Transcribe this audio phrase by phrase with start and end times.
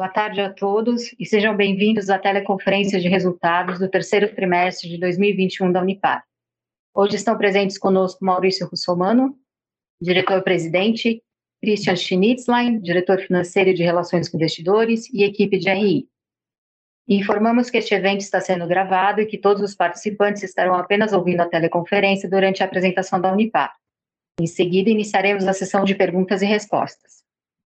[0.00, 4.96] Boa tarde a todos e sejam bem-vindos à teleconferência de resultados do terceiro trimestre de
[4.96, 6.24] 2021 da Unipar.
[6.94, 9.36] Hoje estão presentes conosco Maurício Russomano,
[10.00, 11.22] diretor-presidente,
[11.62, 16.08] Christian Schnitzlein, diretor financeiro de Relações com Investidores e equipe de RI.
[17.06, 21.42] Informamos que este evento está sendo gravado e que todos os participantes estarão apenas ouvindo
[21.42, 23.74] a teleconferência durante a apresentação da Unipar.
[24.40, 27.19] Em seguida, iniciaremos a sessão de perguntas e respostas.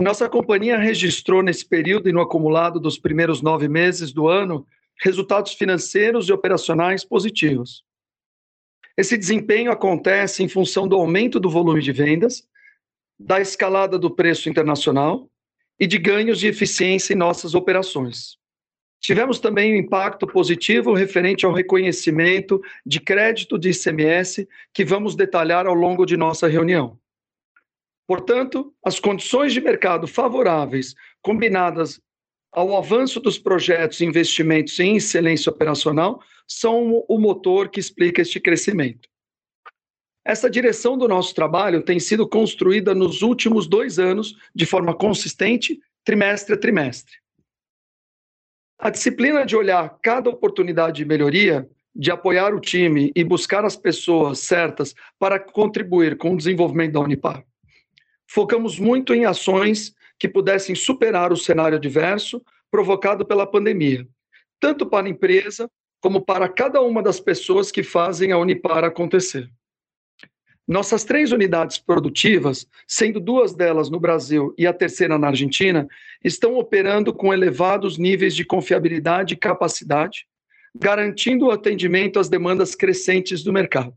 [0.02, 4.68] Nossa companhia registrou nesse período e no acumulado dos primeiros nove meses do ano
[5.02, 7.84] resultados financeiros e operacionais positivos.
[8.98, 12.48] Esse desempenho acontece em função do aumento do volume de vendas,
[13.20, 15.30] da escalada do preço internacional
[15.80, 18.38] e de ganhos de eficiência em nossas operações.
[19.02, 25.68] Tivemos também um impacto positivo referente ao reconhecimento de crédito de ICMS, que vamos detalhar
[25.68, 26.98] ao longo de nossa reunião.
[28.08, 32.00] Portanto, as condições de mercado favoráveis, combinadas
[32.56, 38.40] ao avanço dos projetos e investimentos em excelência operacional são o motor que explica este
[38.40, 39.10] crescimento.
[40.24, 45.80] Essa direção do nosso trabalho tem sido construída nos últimos dois anos de forma consistente,
[46.04, 47.16] trimestre a trimestre.
[48.80, 53.76] A disciplina de olhar cada oportunidade de melhoria, de apoiar o time e buscar as
[53.76, 57.46] pessoas certas para contribuir com o desenvolvimento da Unipar.
[58.28, 64.08] Focamos muito em ações que pudessem superar o cenário adverso provocado pela pandemia,
[64.60, 65.70] tanto para a empresa
[66.02, 69.50] como para cada uma das pessoas que fazem a Unipar acontecer.
[70.68, 75.88] Nossas três unidades produtivas, sendo duas delas no Brasil e a terceira na Argentina,
[76.24, 80.26] estão operando com elevados níveis de confiabilidade e capacidade,
[80.76, 83.96] garantindo o atendimento às demandas crescentes do mercado.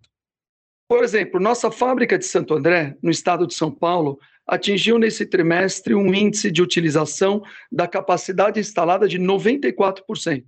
[0.87, 5.95] Por exemplo, nossa fábrica de Santo André, no estado de São Paulo, atingiu nesse trimestre
[5.95, 10.45] um índice de utilização da capacidade instalada de 94%.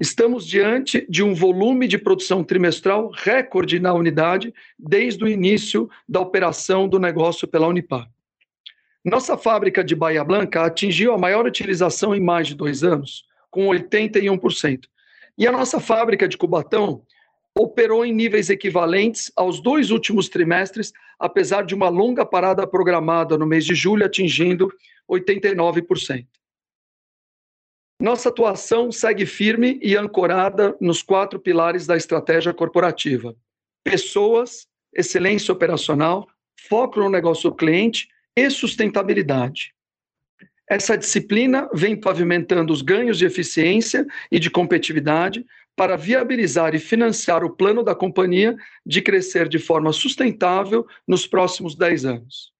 [0.00, 6.20] Estamos diante de um volume de produção trimestral recorde na unidade desde o início da
[6.20, 8.08] operação do negócio pela Unipar.
[9.04, 13.66] Nossa fábrica de Bahia Blanca atingiu a maior utilização em mais de dois anos, com
[13.66, 14.84] 81%.
[15.36, 17.02] E a nossa fábrica de Cubatão
[17.58, 23.46] operou em níveis equivalentes aos dois últimos trimestres, apesar de uma longa parada programada no
[23.46, 24.72] mês de julho, atingindo
[25.10, 26.24] 89%.
[28.00, 33.34] Nossa atuação segue firme e ancorada nos quatro pilares da estratégia corporativa:
[33.82, 36.28] pessoas, excelência operacional,
[36.68, 39.74] foco no negócio cliente e sustentabilidade.
[40.70, 45.44] Essa disciplina vem pavimentando os ganhos de eficiência e de competitividade
[45.78, 51.76] para viabilizar e financiar o plano da companhia de crescer de forma sustentável nos próximos
[51.76, 52.52] 10 anos.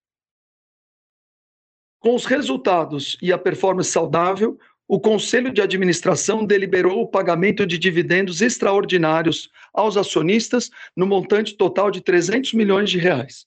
[1.99, 4.56] Com os resultados e a performance saudável,
[4.87, 11.91] o Conselho de Administração deliberou o pagamento de dividendos extraordinários aos acionistas no montante total
[11.91, 13.47] de 300 milhões de reais.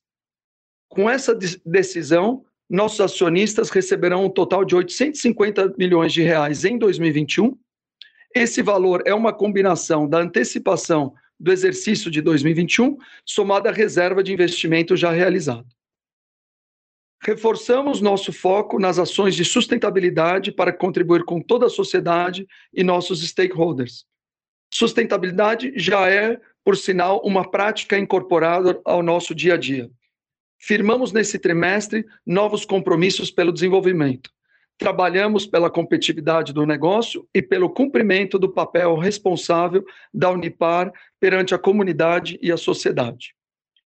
[0.90, 1.34] Com essa
[1.66, 7.58] decisão, nossos acionistas receberão um total de 850 milhões de reais em 2021.
[8.36, 14.32] Esse valor é uma combinação da antecipação do exercício de 2021, somada à reserva de
[14.32, 15.68] investimento já realizado.
[17.24, 23.22] Reforçamos nosso foco nas ações de sustentabilidade para contribuir com toda a sociedade e nossos
[23.28, 24.06] stakeholders.
[24.74, 29.90] Sustentabilidade já é, por sinal, uma prática incorporada ao nosso dia a dia.
[30.58, 34.32] Firmamos nesse trimestre novos compromissos pelo desenvolvimento.
[34.82, 41.60] Trabalhamos pela competitividade do negócio e pelo cumprimento do papel responsável da Unipar perante a
[41.60, 43.36] comunidade e a sociedade.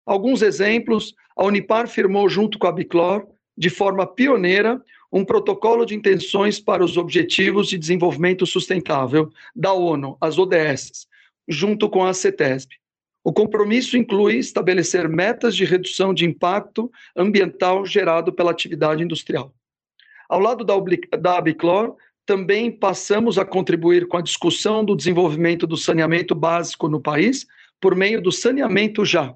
[0.05, 3.25] Alguns exemplos: a Unipar firmou, junto com a Biclor,
[3.57, 4.79] de forma pioneira,
[5.11, 11.07] um protocolo de intenções para os Objetivos de Desenvolvimento Sustentável da ONU, as ODS,
[11.47, 12.75] junto com a CETESB.
[13.23, 19.51] O compromisso inclui estabelecer metas de redução de impacto ambiental gerado pela atividade industrial.
[20.27, 20.73] Ao lado da,
[21.19, 21.95] da Abiclor,
[22.25, 27.45] também passamos a contribuir com a discussão do desenvolvimento do saneamento básico no país
[27.79, 29.35] por meio do Saneamento Já,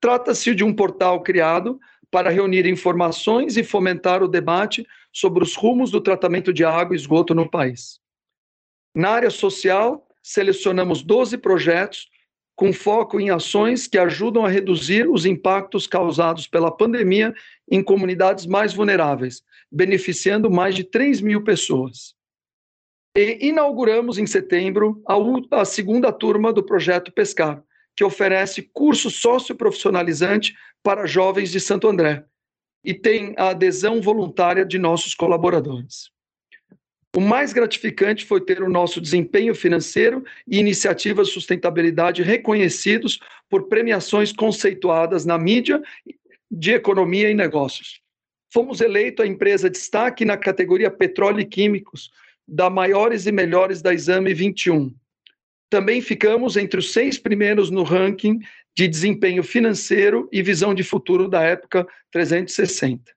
[0.00, 1.78] Trata-se de um portal criado
[2.10, 6.98] para reunir informações e fomentar o debate sobre os rumos do tratamento de água e
[6.98, 8.00] esgoto no país.
[8.94, 12.08] Na área social, selecionamos 12 projetos
[12.58, 17.32] com foco em ações que ajudam a reduzir os impactos causados pela pandemia
[17.70, 22.16] em comunidades mais vulneráveis, beneficiando mais de 3 mil pessoas.
[23.16, 27.62] E inauguramos em setembro a, a segunda turma do projeto Pescar,
[27.94, 30.52] que oferece curso socioprofissionalizante
[30.82, 32.24] para jovens de Santo André
[32.82, 36.10] e tem a adesão voluntária de nossos colaboradores.
[37.16, 43.18] O mais gratificante foi ter o nosso desempenho financeiro e iniciativas de sustentabilidade reconhecidos
[43.48, 45.82] por premiações conceituadas na mídia
[46.50, 48.00] de economia e negócios.
[48.52, 52.10] Fomos eleito a empresa destaque na categoria Petróleo e Químicos,
[52.46, 54.94] da Maiores e Melhores da Exame 21,
[55.70, 58.40] também ficamos entre os seis primeiros no ranking
[58.74, 63.12] de desempenho financeiro e visão de futuro da época 360.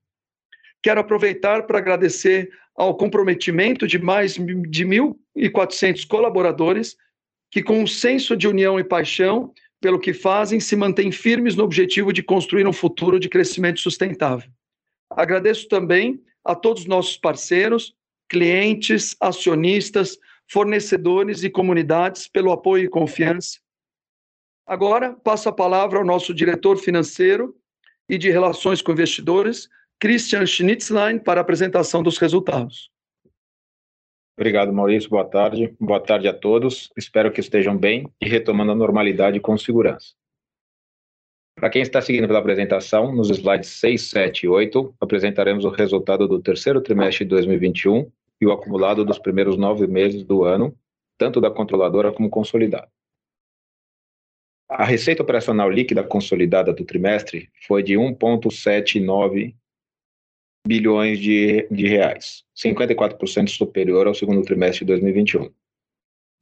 [0.84, 6.96] Quero aproveitar para agradecer ao comprometimento de mais de 1.400 colaboradores
[7.52, 11.64] que, com um senso de união e paixão pelo que fazem, se mantêm firmes no
[11.64, 14.50] objetivo de construir um futuro de crescimento sustentável.
[15.10, 17.94] Agradeço também a todos os nossos parceiros,
[18.30, 20.18] clientes, acionistas,
[20.50, 23.60] fornecedores e comunidades pelo apoio e confiança.
[24.66, 27.56] Agora, passo a palavra ao nosso diretor financeiro
[28.08, 29.68] e de relações com investidores,
[30.02, 32.90] Christian Schnitzlein, para a apresentação dos resultados.
[34.36, 35.08] Obrigado, Maurício.
[35.08, 35.76] Boa tarde.
[35.80, 36.92] Boa tarde a todos.
[36.98, 40.16] Espero que estejam bem e retomando a normalidade com segurança.
[41.56, 46.28] Para quem está seguindo pela apresentação, nos slides 6, 7 e 8, apresentaremos o resultado
[46.28, 48.12] do terceiro trimestre de 2021
[48.42, 50.76] e o acumulado dos primeiros nove meses do ano,
[51.16, 52.90] tanto da controladora como consolidada.
[54.68, 59.54] A receita operacional líquida consolidada do trimestre foi de 1,79
[60.66, 65.50] bilhões de, de reais, 54% superior ao segundo trimestre de 2021.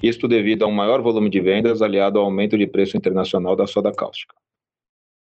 [0.01, 3.67] Isto devido a um maior volume de vendas aliado ao aumento de preço internacional da
[3.67, 4.35] soda cáustica.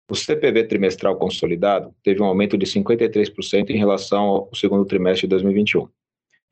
[0.09, 5.31] O CPV trimestral consolidado teve um aumento de 53% em relação ao segundo trimestre de
[5.31, 5.89] 2021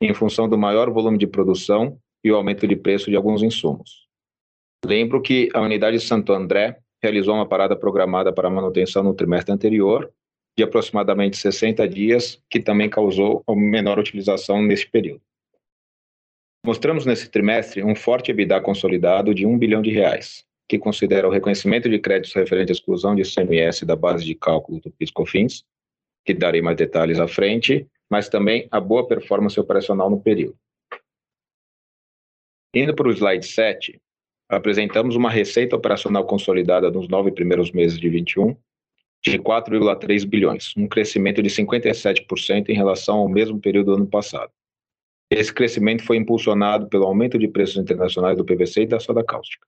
[0.00, 4.06] em função do maior volume de produção e o aumento de preço de alguns insumos.
[4.84, 9.52] Lembro que a unidade de Santo André realizou uma parada programada para manutenção no trimestre
[9.52, 10.10] anterior,
[10.56, 15.20] de aproximadamente 60 dias, que também causou uma menor utilização neste período.
[16.64, 21.30] Mostramos nesse trimestre um forte EBITDA consolidado de 1 bilhão de reais, que considera o
[21.30, 25.64] reconhecimento de créditos referente à exclusão de ICMS da base de cálculo do PIS/COFINS,
[26.24, 30.56] que darei mais detalhes à frente, mas também a boa performance operacional no período.
[32.74, 34.00] Indo para o slide 7,
[34.48, 38.56] apresentamos uma receita operacional consolidada nos nove primeiros meses de 21
[39.24, 44.52] de 4,3 bilhões, um crescimento de 57% em relação ao mesmo período do ano passado.
[45.30, 49.66] Esse crescimento foi impulsionado pelo aumento de preços internacionais do PVC e da soda cáustica.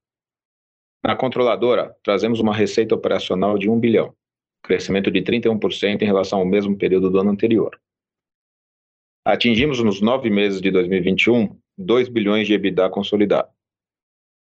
[1.03, 4.15] Na controladora, trazemos uma receita operacional de 1 bilhão,
[4.63, 7.81] crescimento de 31% em relação ao mesmo período do ano anterior.
[9.25, 13.49] Atingimos nos nove meses de 2021 2 bilhões de EBITDA consolidado.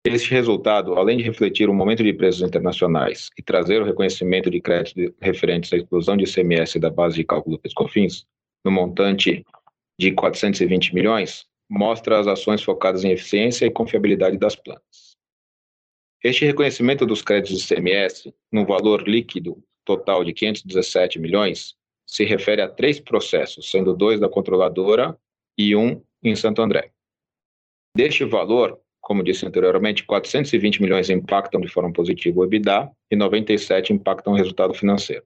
[0.08, 4.60] Este resultado, além de refletir o momento de preços internacionais e trazer o reconhecimento de
[4.60, 8.24] créditos referentes à exclusão de ICMS da base de cálculo do PIS/COFINS,
[8.64, 9.44] no montante
[9.98, 15.16] de 420 milhões, mostra as ações focadas em eficiência e confiabilidade das plantas.
[16.22, 21.74] Este reconhecimento dos créditos de ICMS, no valor líquido total de 517 milhões,
[22.06, 25.18] se refere a três processos, sendo dois da controladora
[25.58, 26.92] e um em Santo André.
[27.96, 33.92] Deste valor, como disse anteriormente, 420 milhões impactam de forma positiva o EBITDA e 97
[33.92, 35.22] impactam o resultado financeiro.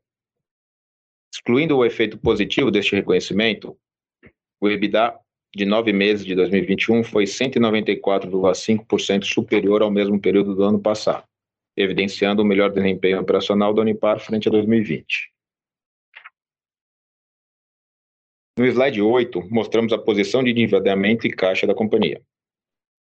[1.33, 3.75] Excluindo o efeito positivo deste reconhecimento,
[4.61, 5.19] o EBITDA
[5.57, 11.25] de nove meses de 2021 foi 194,5% superior ao mesmo período do ano passado,
[11.75, 15.33] evidenciando o melhor desempenho operacional da Unipar frente a 2020.
[18.59, 22.21] No slide 8, mostramos a posição de endividamento e caixa da companhia.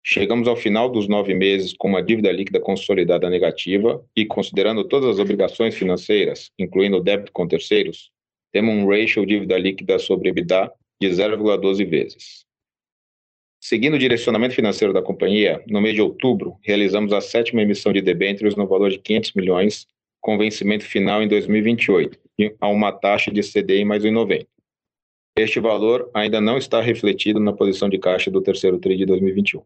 [0.10, 5.10] Chegamos ao final dos nove meses com uma dívida líquida consolidada negativa e, considerando todas
[5.10, 8.10] as obrigações financeiras, incluindo o débito com terceiros,
[8.54, 10.72] temos um ratio dívida líquida sobre EBITDA
[11.02, 12.46] de 0,12 vezes.
[13.60, 18.00] Seguindo o direcionamento financeiro da companhia, no mês de outubro, realizamos a sétima emissão de
[18.00, 19.88] debêntures no valor de 500 milhões,
[20.22, 22.18] com vencimento final em 2028,
[22.62, 24.48] a uma taxa de CDI mais 1,90.
[25.38, 29.62] Este valor ainda não está refletido na posição de caixa do terceiro TRI de 2021.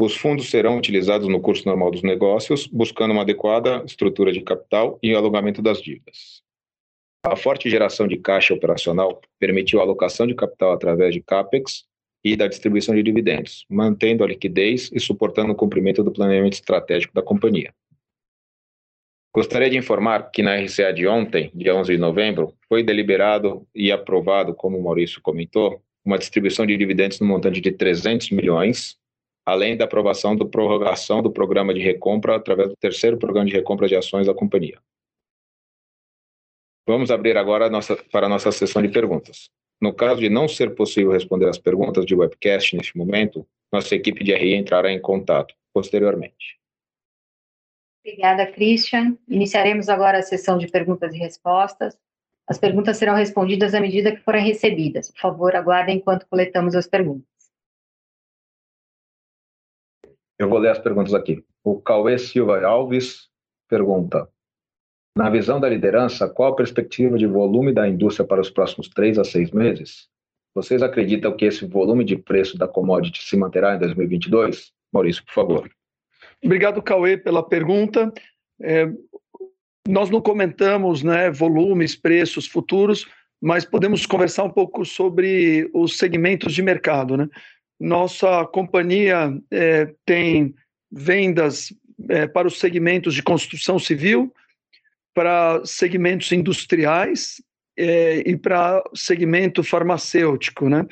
[0.00, 4.96] Os fundos serão utilizados no curso normal dos negócios, buscando uma adequada estrutura de capital
[5.02, 6.40] e alugamento das dívidas.
[7.26, 11.84] A forte geração de caixa operacional permitiu a alocação de capital através de CAPEX
[12.24, 17.12] e da distribuição de dividendos, mantendo a liquidez e suportando o cumprimento do planejamento estratégico
[17.12, 17.74] da companhia.
[19.34, 23.90] Gostaria de informar que na RCA de ontem, dia 11 de novembro, foi deliberado e
[23.90, 28.96] aprovado, como o Maurício comentou, uma distribuição de dividendos no montante de 300 milhões,
[29.48, 33.88] além da aprovação da prorrogação do programa de recompra através do terceiro programa de recompra
[33.88, 34.78] de ações da companhia.
[36.86, 39.48] Vamos abrir agora a nossa, para a nossa sessão de perguntas.
[39.80, 44.22] No caso de não ser possível responder as perguntas de webcast neste momento, nossa equipe
[44.22, 46.58] de RI entrará em contato posteriormente.
[48.04, 49.16] Obrigada, Christian.
[49.26, 51.96] Iniciaremos agora a sessão de perguntas e respostas.
[52.46, 55.10] As perguntas serão respondidas à medida que forem recebidas.
[55.10, 57.27] Por favor, aguardem enquanto coletamos as perguntas.
[60.38, 61.44] Eu vou ler as perguntas aqui.
[61.64, 63.28] O Cauê Silva Alves
[63.68, 64.28] pergunta:
[65.16, 69.18] Na visão da liderança, qual a perspectiva de volume da indústria para os próximos três
[69.18, 70.08] a seis meses?
[70.54, 74.72] Vocês acreditam que esse volume de preço da commodity se manterá em 2022?
[74.92, 75.70] Maurício, por favor.
[76.42, 78.12] Obrigado, Cauê, pela pergunta.
[78.60, 78.88] É,
[79.86, 83.06] nós não comentamos né, volumes, preços futuros,
[83.40, 87.16] mas podemos conversar um pouco sobre os segmentos de mercado.
[87.16, 87.28] Né?
[87.80, 90.54] Nossa companhia é, tem
[90.90, 91.72] vendas
[92.08, 94.32] é, para os segmentos de construção civil,
[95.14, 97.42] para segmentos industriais
[97.76, 100.68] é, e para segmento farmacêutico.
[100.68, 100.86] Né?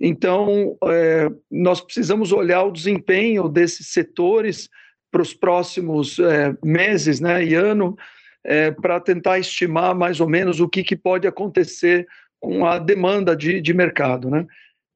[0.00, 4.68] Então, é, nós precisamos olhar o desempenho desses setores
[5.10, 7.96] para os próximos é, meses né, e ano,
[8.44, 12.06] é, para tentar estimar mais ou menos o que, que pode acontecer
[12.40, 14.30] com a demanda de, de mercado.
[14.30, 14.46] Né?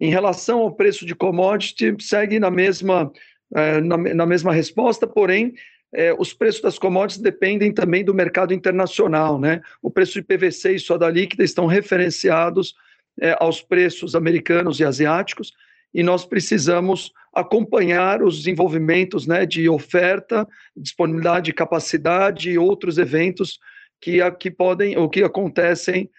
[0.02, 3.12] Em relação ao preço de commodity, segue na mesma,
[3.54, 5.54] é, na, na, mesma resposta, porém,
[5.94, 9.38] é, os preços das commodities dependem também do mercado internacional.
[9.38, 9.60] Né?
[9.80, 12.74] O preço de PVC e soda líquida estão referenciados
[13.20, 15.52] é, aos preços americanos e asiáticos,
[15.94, 23.60] e nós precisamos acompanhar os desenvolvimentos né, de oferta, disponibilidade de capacidade e outros eventos
[24.00, 26.10] que, que podem ou que acontecem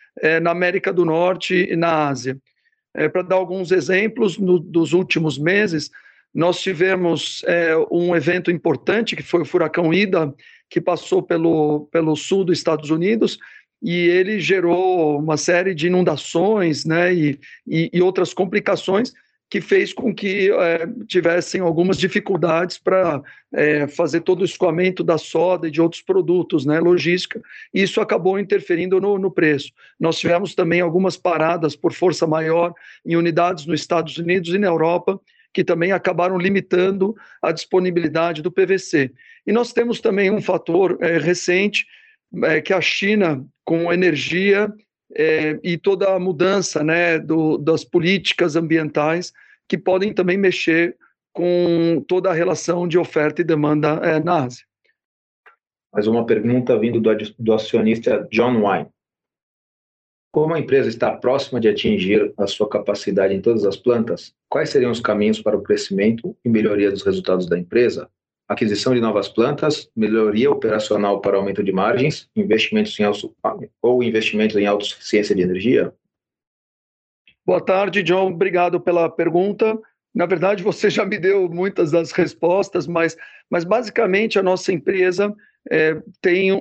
[0.42, 2.40] na América do Norte e na Ásia.
[2.94, 5.90] É, Para dar alguns exemplos, no, dos últimos meses,
[6.34, 10.34] nós tivemos é, um evento importante, que foi o furacão Ida,
[10.70, 13.38] que passou pelo, pelo sul dos Estados Unidos,
[13.82, 19.14] e ele gerou uma série de inundações né, e, e, e outras complicações
[19.54, 23.22] que fez com que é, tivessem algumas dificuldades para
[23.54, 27.40] é, fazer todo o escoamento da soda e de outros produtos, né, logística,
[27.72, 29.72] e isso acabou interferindo no, no, preço.
[30.00, 32.74] Nós tivemos também algumas paradas por força maior
[33.06, 35.22] em unidades nos Estados Unidos e na Europa,
[35.54, 39.12] que também acabaram limitando a disponibilidade do PVC.
[39.46, 41.86] E nós temos também um fator é, recente,
[42.46, 44.74] é, que a China, com energia
[45.16, 49.34] é, e toda a mudança né, do, das políticas ambientais,
[49.68, 50.98] que podem também mexer
[51.32, 54.66] com toda a relação de oferta e demanda é, na Ásia.
[55.92, 58.90] Mais uma pergunta vindo do, do acionista John Wine.
[60.32, 64.72] Como a empresa está próxima de atingir a sua capacidade em todas as plantas, quais
[64.72, 68.10] seriam os caminhos para o crescimento e melhoria dos resultados da empresa,
[68.48, 73.36] aquisição de novas plantas, melhoria operacional para aumento de margens, investimentos em auto,
[73.82, 75.94] ou investimentos em autossuficiência de energia?
[77.46, 78.32] Boa tarde, John.
[78.32, 79.78] Obrigado pela pergunta.
[80.14, 83.18] Na verdade, você já me deu muitas das respostas, mas,
[83.50, 85.34] mas basicamente a nossa empresa
[85.70, 86.52] é, tem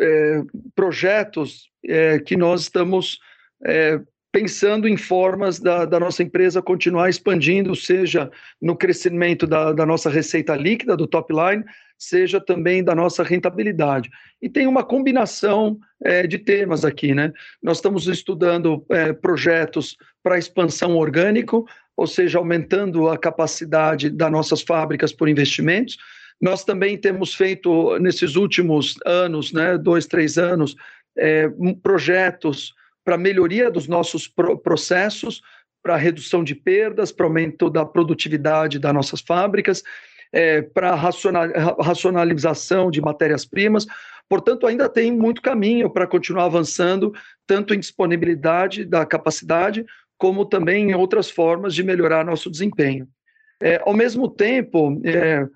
[0.00, 0.42] é,
[0.74, 3.18] projetos é, que nós estamos
[3.64, 4.00] é,
[4.32, 10.08] pensando em formas da, da, nossa empresa continuar expandindo, seja no crescimento da, da, nossa
[10.08, 11.62] receita líquida, do top line,
[11.98, 14.10] seja também da nossa rentabilidade.
[14.40, 17.30] E tem uma combinação é, de temas aqui, né?
[17.62, 24.62] Nós estamos estudando é, projetos para expansão orgânico, ou seja, aumentando a capacidade das nossas
[24.62, 25.98] fábricas por investimentos.
[26.40, 30.74] Nós também temos feito, nesses últimos anos, né, dois, três anos,
[31.16, 31.48] é,
[31.82, 32.74] projetos
[33.04, 35.42] para melhoria dos nossos pro processos,
[35.82, 39.82] para redução de perdas, para aumento da produtividade das nossas fábricas,
[40.32, 43.86] é, para racionalização de matérias-primas.
[44.28, 47.12] Portanto, ainda tem muito caminho para continuar avançando,
[47.46, 49.84] tanto em disponibilidade da capacidade,
[50.16, 53.08] como também em outras formas de melhorar nosso desempenho.
[53.60, 55.46] É, ao mesmo tempo, é,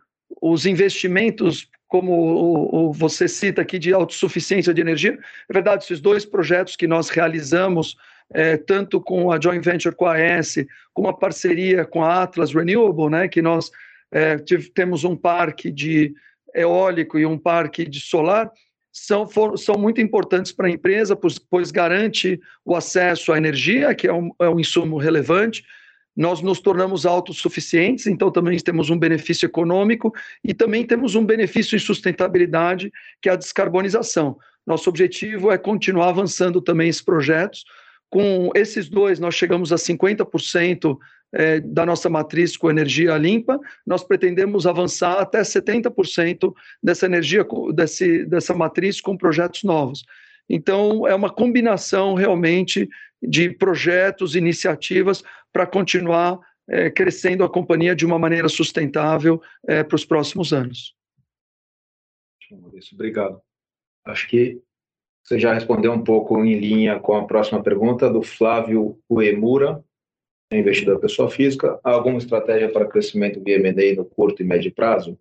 [0.42, 5.18] os investimentos como o, o, você cita aqui, de autossuficiência de energia.
[5.48, 7.96] É verdade, esses dois projetos que nós realizamos,
[8.32, 12.52] é, tanto com a joint venture com a AES, com a parceria com a Atlas
[12.52, 13.70] Renewable, né, que nós
[14.10, 16.14] é, tive, temos um parque de
[16.54, 18.50] eólico e um parque de solar,
[18.92, 23.94] são, for, são muito importantes para a empresa, pois, pois, garante o acesso à energia,
[23.94, 25.62] que é um, é um insumo relevante,
[26.16, 31.76] nós nos tornamos autossuficientes, então também temos um benefício econômico e também temos um benefício
[31.76, 34.38] em sustentabilidade, que é a descarbonização.
[34.66, 37.64] Nosso objetivo é continuar avançando também esses projetos.
[38.08, 40.96] Com esses dois, nós chegamos a 50%
[41.32, 47.44] é, da nossa matriz com energia limpa, nós pretendemos avançar até 70% dessa energia,
[47.74, 50.04] desse, dessa matriz com projetos novos.
[50.48, 52.88] Então, é uma combinação realmente
[53.22, 55.22] de projetos, iniciativas
[55.52, 56.38] para continuar
[56.68, 60.94] é, crescendo a companhia de uma maneira sustentável é, para os próximos anos.
[62.50, 63.40] Maurício, obrigado.
[64.04, 64.60] Acho que
[65.24, 69.84] você já respondeu um pouco em linha com a próxima pergunta do Flávio Uemura,
[70.52, 71.80] investidor pessoa física.
[71.82, 75.18] Há alguma estratégia para crescimento via M&A no curto e médio prazo?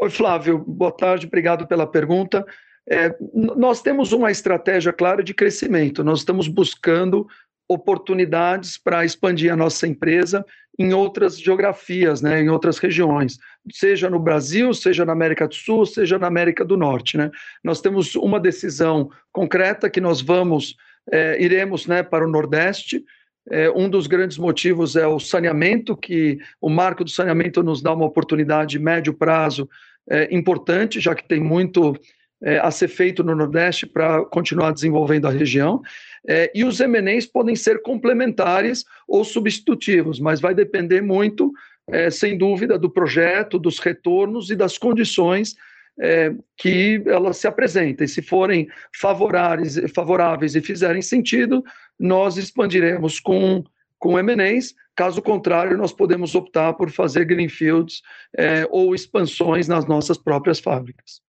[0.00, 0.58] Oi, Flávio.
[0.58, 1.26] Boa tarde.
[1.26, 2.46] Obrigado pela pergunta.
[2.90, 6.02] É, nós temos uma estratégia clara de crescimento.
[6.02, 7.26] Nós estamos buscando
[7.68, 10.44] oportunidades para expandir a nossa empresa
[10.78, 13.38] em outras geografias, né, em outras regiões,
[13.70, 17.18] seja no Brasil, seja na América do Sul, seja na América do Norte.
[17.18, 17.30] Né.
[17.64, 20.76] Nós temos uma decisão concreta que nós vamos,
[21.10, 23.04] é, iremos né, para o Nordeste.
[23.50, 27.92] É, um dos grandes motivos é o saneamento, que o marco do saneamento nos dá
[27.92, 29.68] uma oportunidade de médio prazo
[30.08, 31.96] é, importante, já que tem muito
[32.42, 35.80] é, a ser feito no Nordeste para continuar desenvolvendo a região.
[36.26, 41.52] É, e os MNEs podem ser complementares ou substitutivos, mas vai depender muito,
[41.90, 45.56] é, sem dúvida, do projeto, dos retornos e das condições
[46.00, 48.06] é, que elas se apresentem.
[48.06, 51.64] Se forem favoráveis, favoráveis e fizerem sentido,
[51.98, 53.64] nós expandiremos com,
[53.98, 54.74] com MNEs.
[54.94, 58.02] Caso contrário, nós podemos optar por fazer greenfields
[58.36, 61.20] é, ou expansões nas nossas próprias fábricas.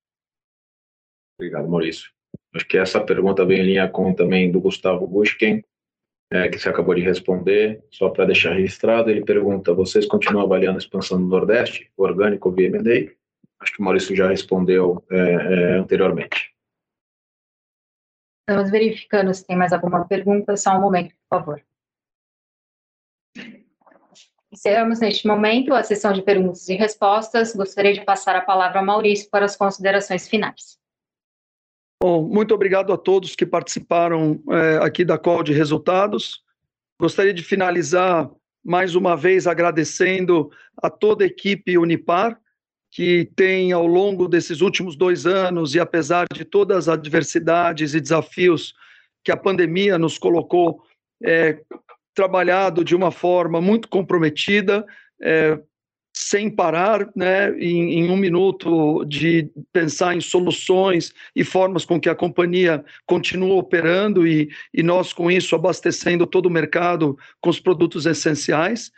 [1.40, 2.12] Obrigado, Maurício.
[2.54, 5.64] Acho que essa pergunta vem em linha com também do Gustavo Bushkin,
[6.30, 10.78] é, que você acabou de responder, só para deixar registrado, ele pergunta, vocês continuam avaliando
[10.78, 13.14] a expansão do Nordeste, orgânico via M&A?
[13.62, 16.54] Acho que o Maurício já respondeu é, é, anteriormente.
[18.48, 21.64] Estamos verificando se tem mais alguma pergunta, só um momento, por favor.
[24.52, 27.56] Encerramos neste momento a sessão de perguntas e respostas.
[27.56, 30.80] Gostaria de passar a palavra ao Maurício para as considerações finais.
[32.02, 36.42] Bom, muito obrigado a todos que participaram é, aqui da call de resultados.
[36.98, 38.30] Gostaria de finalizar
[38.64, 40.50] mais uma vez agradecendo
[40.82, 42.40] a toda a equipe Unipar,
[42.90, 48.00] que tem, ao longo desses últimos dois anos, e apesar de todas as adversidades e
[48.00, 48.74] desafios
[49.24, 50.82] que a pandemia nos colocou,
[51.22, 51.62] é,
[52.16, 54.86] trabalhado de uma forma muito comprometida,
[55.22, 55.60] é,
[56.22, 62.10] sem parar, né, em, em, um minuto de pensar em soluções e formas com que
[62.10, 67.62] a companhia continua operando e, e nós com isso abastecendo todo o mercado com os
[67.62, 68.92] produtos essenciais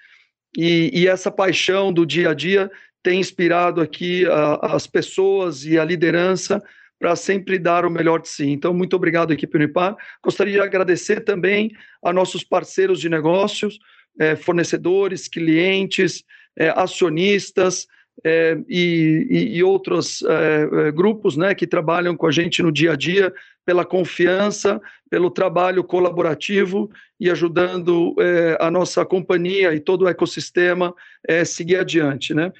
[0.58, 2.72] e, e essa paixão do dia a dia
[3.04, 6.60] tem inspirado aqui a, as pessoas e a liderança
[7.00, 8.48] para sempre dar o melhor de si.
[8.50, 9.96] Então, muito obrigado, equipe Unipar.
[10.24, 11.72] Gostaria de agradecer também
[12.04, 13.78] a nossos parceiros de negócios,
[14.20, 16.24] eh, fornecedores, clientes,
[16.58, 17.88] é, acionistas
[18.24, 22.92] é, e, e, outros é, é, grupos né, que trabalham com a gente no dia
[22.92, 23.34] a dia,
[23.66, 30.94] pela confiança, pelo trabalho colaborativo e ajudando é, a nossa companhia e todo o ecossistema
[31.28, 32.34] é, seguir adiante.
[32.34, 32.52] Né?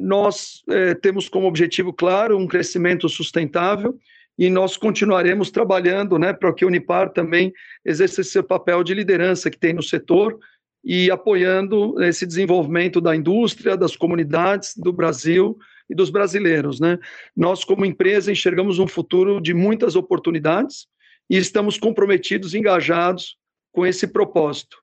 [0.00, 0.62] Nós
[1.02, 3.94] temos como objetivo claro um crescimento sustentável
[4.38, 7.52] e nós continuaremos trabalhando né, para que a Unipar também
[7.84, 10.38] exerça seu papel de liderança que tem no setor
[10.82, 16.80] e apoiando esse desenvolvimento da indústria, das comunidades do Brasil e dos brasileiros.
[16.80, 16.98] Né?
[17.36, 20.86] Nós, como empresa, enxergamos um futuro de muitas oportunidades
[21.28, 23.36] e estamos comprometidos, engajados
[23.72, 24.78] com esse propósito.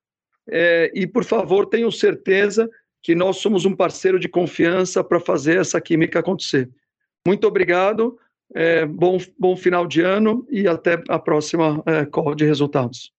[0.49, 2.69] É, e, por favor, tenham certeza
[3.01, 6.69] que nós somos um parceiro de confiança para fazer essa química acontecer.
[7.25, 8.17] Muito obrigado,
[8.55, 13.11] é, bom, bom final de ano e até a próxima é, call de resultados.